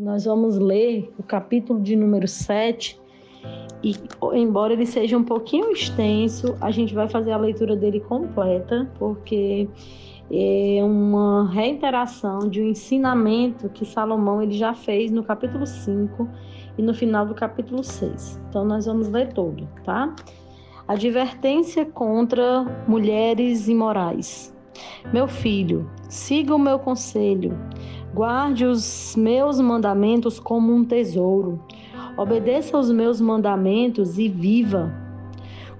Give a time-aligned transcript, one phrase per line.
[0.00, 2.98] Nós vamos ler o capítulo de número 7
[3.84, 3.94] e,
[4.32, 9.68] embora ele seja um pouquinho extenso, a gente vai fazer a leitura dele completa, porque
[10.32, 16.26] é uma reiteração de um ensinamento que Salomão ele já fez no capítulo 5
[16.78, 18.40] e no final do capítulo 6.
[18.48, 20.16] Então nós vamos ler todo, tá?
[20.88, 24.58] Advertência contra mulheres imorais.
[25.12, 27.58] Meu filho, siga o meu conselho,
[28.14, 31.62] guarde os meus mandamentos como um tesouro,
[32.16, 34.92] obedeça aos meus mandamentos e viva.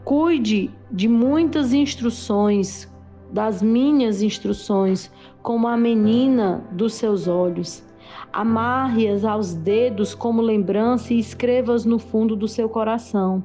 [0.05, 2.91] Cuide de muitas instruções,
[3.33, 7.85] das minhas instruções, como a menina dos seus olhos.
[8.33, 13.43] Amarre-as aos dedos como lembrança e escreva-as no fundo do seu coração.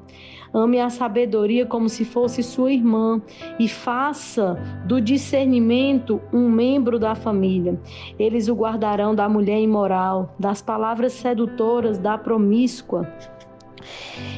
[0.54, 3.22] Ame a sabedoria como se fosse sua irmã
[3.60, 7.80] e faça do discernimento um membro da família.
[8.18, 13.06] Eles o guardarão da mulher imoral, das palavras sedutoras da promíscua.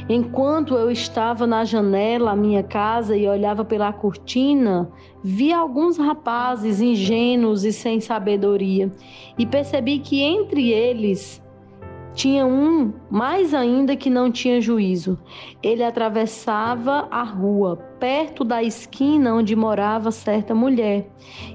[0.10, 4.90] Enquanto eu estava na janela da minha casa e olhava pela cortina,
[5.22, 8.90] vi alguns rapazes ingênuos e sem sabedoria,
[9.38, 11.44] e percebi que entre eles
[12.14, 15.20] tinha um mais ainda que não tinha juízo.
[15.62, 21.08] Ele atravessava a rua, perto da esquina onde morava certa mulher,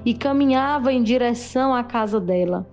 [0.05, 2.65] e caminhava em direção à casa dela.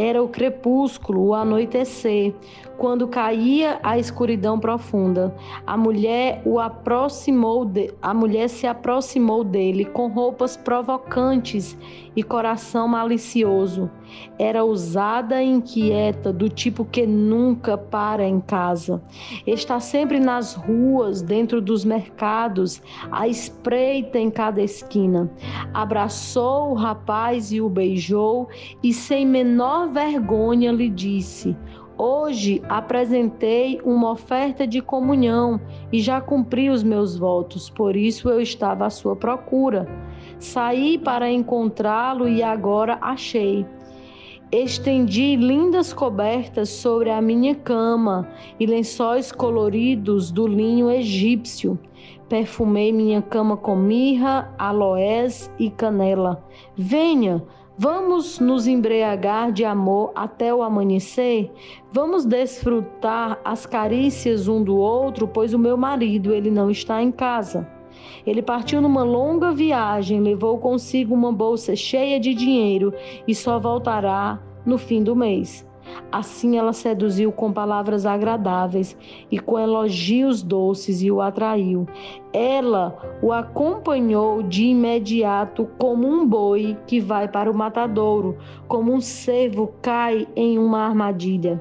[0.00, 2.34] Era o crepúsculo, o anoitecer,
[2.78, 5.36] quando caía a escuridão profunda.
[5.66, 11.76] A mulher o aproximou, de, a mulher se aproximou dele com roupas provocantes
[12.16, 13.90] e coração malicioso.
[14.38, 19.02] Era ousada e inquieta, do tipo que nunca para em casa.
[19.46, 25.30] Está sempre nas ruas, dentro dos mercados, à espreita em cada esquina.
[25.74, 28.48] Abraçou o rapaz e o beijou,
[28.82, 31.56] e sem menor vergonha lhe disse:
[31.98, 35.60] Hoje apresentei uma oferta de comunhão
[35.92, 39.86] e já cumpri os meus votos, por isso eu estava à sua procura.
[40.38, 43.66] Saí para encontrá-lo e agora achei.
[44.50, 51.78] Estendi lindas cobertas sobre a minha cama e lençóis coloridos do linho egípcio.
[52.28, 56.42] Perfumei minha cama com mirra, aloés e canela.
[56.74, 57.44] Venha,
[57.82, 61.50] Vamos nos embriagar de amor até o amanhecer?
[61.90, 67.10] Vamos desfrutar as carícias um do outro, pois o meu marido, ele não está em
[67.10, 67.66] casa.
[68.26, 72.92] Ele partiu numa longa viagem, levou consigo uma bolsa cheia de dinheiro
[73.26, 75.66] e só voltará no fim do mês.
[76.10, 78.96] Assim ela seduziu com palavras agradáveis
[79.30, 81.86] e com elogios doces e o atraiu.
[82.32, 89.00] Ela o acompanhou de imediato como um boi que vai para o matadouro, como um
[89.00, 91.60] cervo cai em uma armadilha.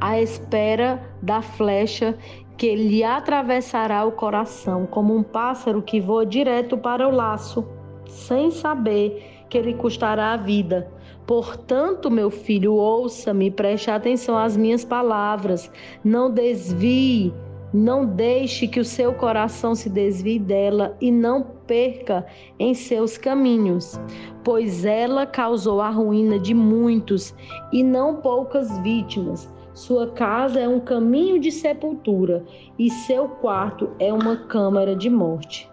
[0.00, 2.16] À espera da flecha
[2.56, 7.66] que lhe atravessará o coração, como um pássaro que voa direto para o laço,
[8.06, 10.90] sem saber que lhe custará a vida.
[11.24, 15.70] Portanto, meu filho, ouça-me, preste atenção às minhas palavras.
[16.02, 17.32] Não desvie,
[17.72, 22.26] não deixe que o seu coração se desvie dela e não perca
[22.58, 23.96] em seus caminhos,
[24.42, 27.32] pois ela causou a ruína de muitos
[27.72, 29.48] e não poucas vítimas.
[29.72, 32.44] Sua casa é um caminho de sepultura
[32.76, 35.72] e seu quarto é uma câmara de morte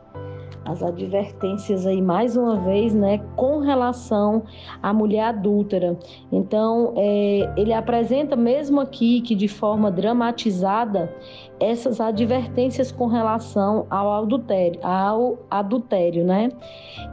[0.63, 4.44] as advertências aí mais uma vez, né, com relação
[4.81, 5.97] à mulher adúltera.
[6.31, 11.13] Então, é, ele apresenta mesmo aqui que de forma dramatizada
[11.59, 16.50] essas advertências com relação ao adultério, ao adultério, né?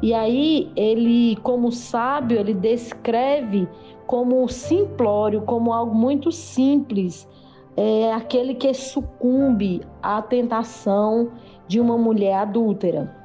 [0.02, 3.68] E aí ele, como sábio, ele descreve
[4.06, 7.28] como simplório, como algo muito simples,
[7.76, 11.30] é aquele que sucumbe à tentação
[11.68, 13.17] de uma mulher adúltera.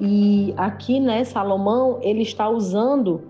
[0.00, 3.22] E aqui, né, Salomão, ele está usando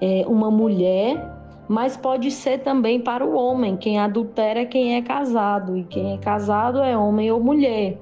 [0.00, 1.38] é, uma mulher,
[1.68, 3.76] mas pode ser também para o homem.
[3.76, 8.00] Quem adultera é quem é casado, e quem é casado é homem ou mulher.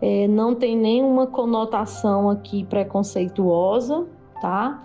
[0.00, 4.04] É, não tem nenhuma conotação aqui preconceituosa,
[4.40, 4.82] tá?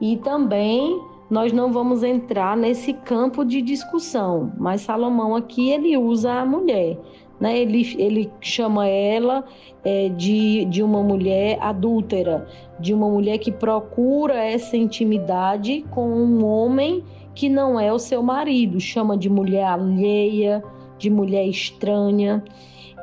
[0.00, 1.00] E também
[1.30, 6.98] nós não vamos entrar nesse campo de discussão, mas Salomão aqui ele usa a mulher.
[7.40, 7.58] Né?
[7.58, 9.44] Ele, ele chama ela
[9.84, 12.46] é, de, de uma mulher adúltera,
[12.80, 17.04] de uma mulher que procura essa intimidade com um homem
[17.34, 20.64] que não é o seu marido, chama de mulher alheia,
[20.98, 22.42] de mulher estranha.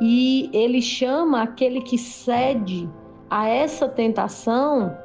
[0.01, 2.89] E ele chama aquele que cede
[3.29, 4.97] a essa tentação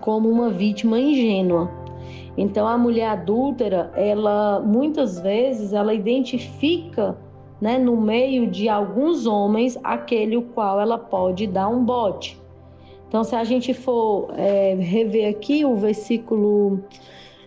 [0.00, 1.70] como uma vítima ingênua.
[2.36, 7.16] Então a mulher adúltera, ela muitas vezes ela identifica,
[7.60, 12.40] né, no meio de alguns homens aquele o qual ela pode dar um bote.
[13.08, 16.80] Então se a gente for é, rever aqui o versículo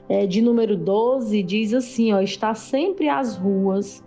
[0.08, 4.04] é, de número 12 diz assim, ó, está sempre às ruas,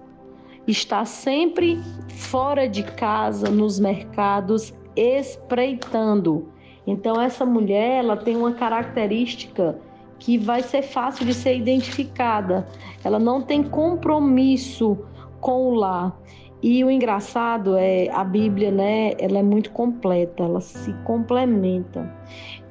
[0.67, 1.79] está sempre
[2.09, 6.49] fora de casa, nos mercados, espreitando.
[6.87, 9.79] Então essa mulher, ela tem uma característica
[10.19, 12.67] que vai ser fácil de ser identificada.
[13.05, 14.99] Ela não tem compromisso
[15.43, 16.19] com o lar.
[16.63, 19.13] E o engraçado é a Bíblia, né?
[19.19, 22.09] Ela é muito completa, ela se complementa.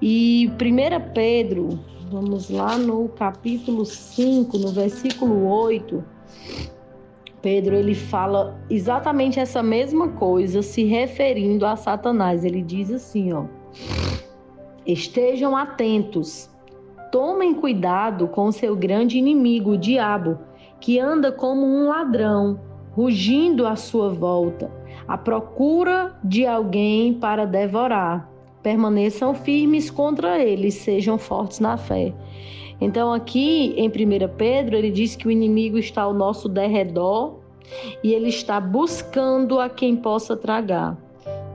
[0.02, 1.78] E 1 Pedro,
[2.10, 6.04] vamos lá no capítulo 5, no versículo 8,
[7.42, 12.46] Pedro ele fala exatamente essa mesma coisa se referindo a Satanás.
[12.46, 13.46] Ele diz assim, ó:
[14.86, 16.50] Estejam atentos.
[17.12, 20.40] Tomem cuidado com seu grande inimigo, o diabo,
[20.82, 22.60] que anda como um ladrão,
[22.92, 24.70] rugindo à sua volta,
[25.08, 28.30] à procura de alguém para devorar.
[28.62, 32.14] Permaneçam firmes contra ele, sejam fortes na fé.
[32.82, 33.92] Então, aqui em 1
[34.36, 37.40] Pedro, ele diz que o inimigo está ao nosso derredor
[38.04, 40.98] e ele está buscando a quem possa tragar.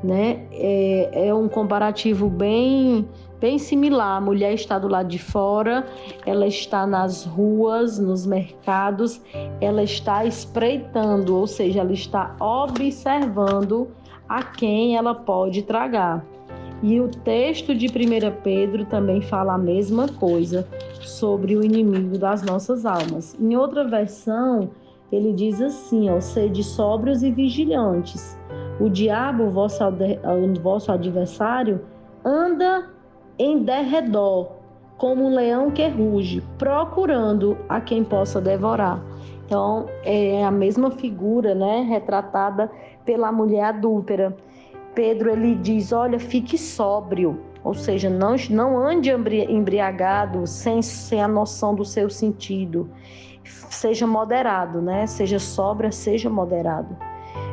[0.05, 0.46] Né?
[0.52, 3.08] É, é um comparativo bem,
[3.41, 4.19] bem similar.
[4.19, 5.87] A mulher está do lado de fora,
[6.25, 9.21] ela está nas ruas, nos mercados,
[9.61, 13.88] ela está espreitando, ou seja, ela está observando
[14.29, 16.25] a quem ela pode tragar.
[16.83, 20.67] E o texto de 1 Pedro também fala a mesma coisa
[21.00, 23.35] sobre o inimigo das nossas almas.
[23.41, 24.71] Em outra versão,
[25.11, 28.38] ele diz assim: ó, sede sóbrios e vigilantes.
[28.79, 29.79] O diabo, vosso,
[30.62, 31.81] vosso adversário,
[32.23, 32.91] anda
[33.38, 34.53] em derredor,
[34.97, 39.03] como um leão que ruge, procurando a quem possa devorar.
[39.44, 42.71] Então, é a mesma figura, né, retratada
[43.05, 44.37] pela mulher adúltera.
[44.94, 51.29] Pedro ele diz: olha, fique sóbrio, ou seja, não, não ande embriagado sem, sem a
[51.29, 52.91] noção do seu sentido.
[53.44, 55.06] Seja moderado, né?
[55.06, 56.97] Seja sóbria, seja moderado.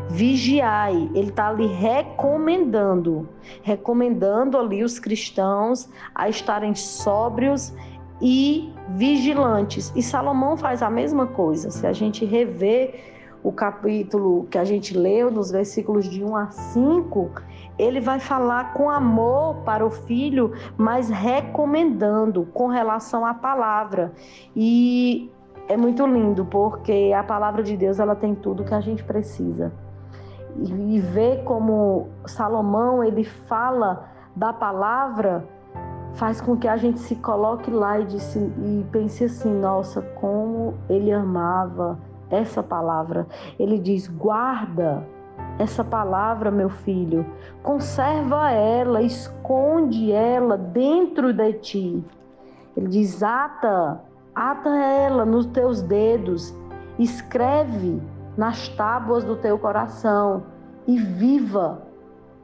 [0.09, 3.27] Vigiai, ele está ali recomendando,
[3.61, 7.73] recomendando ali os cristãos a estarem sóbrios
[8.21, 9.91] e vigilantes.
[9.95, 11.71] E Salomão faz a mesma coisa.
[11.71, 13.11] Se a gente rever
[13.43, 17.31] o capítulo que a gente leu, nos versículos de 1 a 5,
[17.77, 24.13] ele vai falar com amor para o filho, mas recomendando com relação à palavra.
[24.55, 25.29] E
[25.67, 29.73] é muito lindo, porque a palavra de Deus ela tem tudo que a gente precisa.
[30.55, 34.05] E, ver como Salomão ele fala
[34.35, 35.47] da palavra
[36.13, 40.75] faz com que a gente se coloque lá e, disse, e pense assim: nossa, como
[40.89, 41.97] ele amava
[42.29, 43.27] essa palavra.
[43.59, 45.05] Ele diz: guarda
[45.59, 47.25] essa palavra, meu filho,
[47.61, 52.03] conserva ela, esconde ela dentro de ti.
[52.75, 54.01] Ele diz: ata,
[54.33, 56.53] ata ela nos teus dedos,
[56.97, 58.01] escreve
[58.37, 60.43] nas tábuas do teu coração
[60.87, 61.81] e viva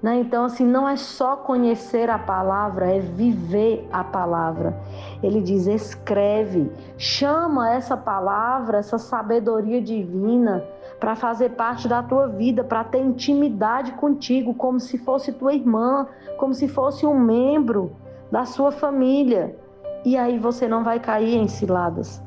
[0.01, 0.19] né?
[0.19, 4.77] Então, assim, não é só conhecer a palavra, é viver a palavra.
[5.21, 10.63] Ele diz: escreve, chama essa palavra, essa sabedoria divina,
[10.99, 16.07] para fazer parte da tua vida, para ter intimidade contigo, como se fosse tua irmã,
[16.37, 17.91] como se fosse um membro
[18.31, 19.55] da sua família.
[20.05, 22.23] E aí você não vai cair em ciladas.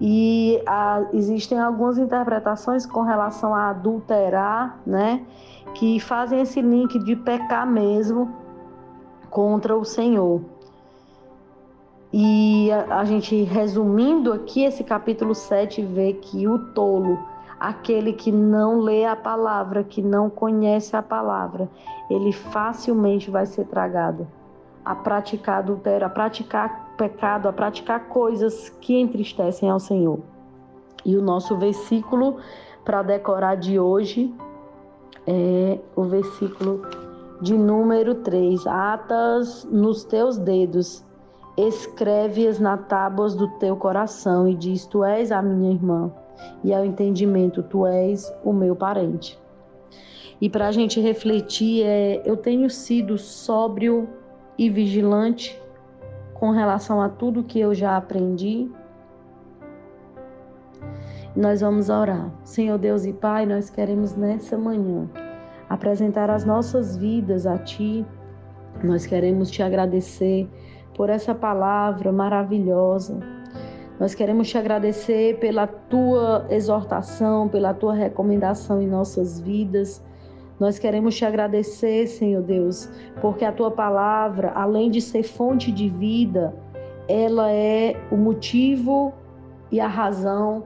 [0.00, 5.24] E ah, existem algumas interpretações com relação a adulterar, né?
[5.74, 8.32] que fazem esse link de pecar mesmo
[9.30, 10.40] contra o Senhor.
[12.12, 17.18] E a, a, gente resumindo aqui esse capítulo 7 vê que o tolo,
[17.60, 21.68] aquele que não lê a palavra, que não conhece a palavra,
[22.08, 24.26] ele facilmente vai ser tragado
[24.84, 30.18] a praticar adultério, a praticar pecado, a praticar coisas que entristecem ao Senhor.
[31.04, 32.36] E o nosso versículo
[32.84, 34.34] para decorar de hoje
[35.26, 36.82] é o versículo
[37.40, 38.66] de número 3.
[38.66, 41.04] Atas nos teus dedos,
[41.56, 46.10] escreve-as na tábuas do teu coração e diz: Tu és a minha irmã,
[46.64, 49.38] e ao entendimento, tu és o meu parente.
[50.40, 54.08] E para a gente refletir, é, eu tenho sido sóbrio
[54.56, 55.60] e vigilante
[56.38, 58.70] com relação a tudo que eu já aprendi.
[61.34, 62.30] Nós vamos orar.
[62.44, 65.08] Senhor Deus e Pai, nós queremos nessa manhã
[65.68, 68.04] apresentar as nossas vidas a Ti.
[68.82, 70.48] Nós queremos te agradecer
[70.94, 73.20] por essa palavra maravilhosa,
[74.00, 80.04] Nós queremos te agradecer pela tua exortação, pela tua recomendação em nossas vidas.
[80.58, 82.88] Nós queremos te agradecer, Senhor Deus,
[83.20, 86.54] porque a tua palavra, além de ser fonte de vida,
[87.06, 89.12] ela é o motivo
[89.70, 90.64] e a razão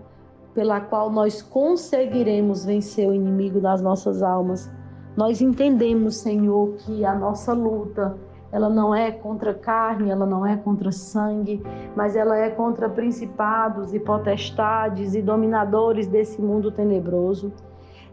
[0.55, 4.71] pela qual nós conseguiremos vencer o inimigo das nossas almas.
[5.17, 8.17] Nós entendemos, Senhor, que a nossa luta
[8.51, 11.63] ela não é contra carne, ela não é contra sangue,
[11.97, 17.51] mas ela é contra principados e potestades e dominadores desse mundo tenebroso.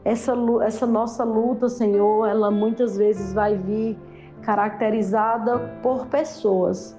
[0.09, 3.95] Essa, essa nossa luta, Senhor, ela muitas vezes vai vir
[4.41, 6.97] caracterizada por pessoas,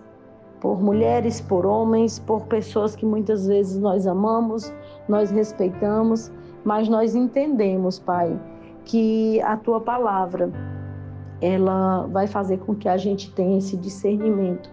[0.61, 4.73] por mulheres, por homens, por pessoas que muitas vezes nós amamos,
[5.09, 6.31] nós respeitamos,
[6.65, 8.39] mas nós entendemos, Pai,
[8.85, 10.49] que a tua palavra
[11.41, 14.71] ela vai fazer com que a gente tenha esse discernimento.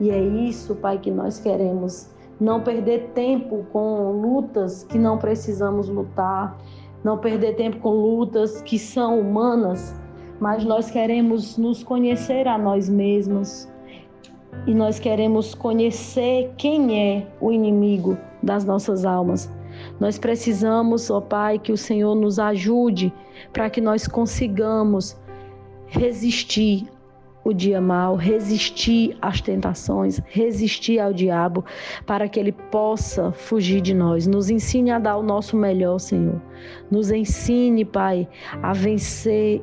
[0.00, 2.10] E é isso, Pai, que nós queremos.
[2.40, 6.58] Não perder tempo com lutas que não precisamos lutar,
[7.06, 9.94] não perder tempo com lutas que são humanas,
[10.40, 13.68] mas nós queremos nos conhecer a nós mesmos
[14.66, 19.48] e nós queremos conhecer quem é o inimigo das nossas almas.
[20.00, 23.12] Nós precisamos, ó Pai, que o Senhor nos ajude
[23.52, 25.16] para que nós consigamos
[25.86, 26.88] resistir
[27.46, 31.64] o dia mal, resistir às tentações, resistir ao diabo,
[32.04, 34.26] para que ele possa fugir de nós.
[34.26, 36.42] Nos ensine a dar o nosso melhor, Senhor.
[36.90, 38.28] Nos ensine, Pai,
[38.60, 39.62] a vencer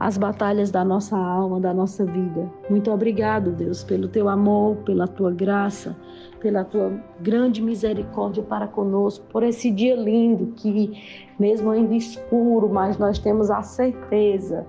[0.00, 2.50] as batalhas da nossa alma, da nossa vida.
[2.68, 5.96] Muito obrigado, Deus, pelo teu amor, pela tua graça,
[6.40, 11.00] pela tua grande misericórdia para conosco, por esse dia lindo que,
[11.38, 14.66] mesmo ainda escuro, mas nós temos a certeza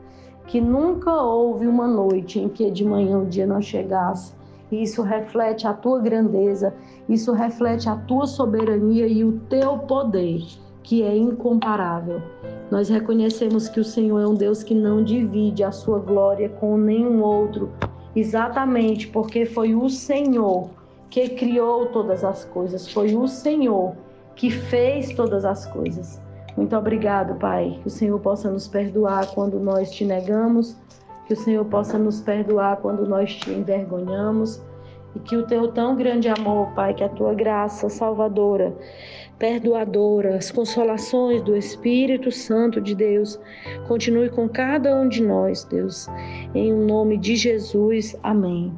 [0.51, 4.33] que nunca houve uma noite em que de manhã o dia não chegasse.
[4.69, 6.73] Isso reflete a tua grandeza,
[7.07, 10.43] isso reflete a tua soberania e o teu poder,
[10.83, 12.21] que é incomparável.
[12.69, 16.77] Nós reconhecemos que o Senhor é um Deus que não divide a sua glória com
[16.77, 17.71] nenhum outro,
[18.13, 20.69] exatamente porque foi o Senhor
[21.09, 23.95] que criou todas as coisas, foi o Senhor
[24.35, 26.20] que fez todas as coisas.
[26.55, 27.79] Muito obrigado, Pai.
[27.81, 30.75] Que o Senhor possa nos perdoar quando nós te negamos,
[31.25, 34.61] que o Senhor possa nos perdoar quando nós te envergonhamos.
[35.13, 38.73] E que o teu tão grande amor, Pai, que a tua graça salvadora,
[39.37, 43.39] perdoadora, as consolações do Espírito Santo de Deus,
[43.87, 46.07] continue com cada um de nós, Deus.
[46.55, 48.15] Em nome de Jesus.
[48.23, 48.73] Amém.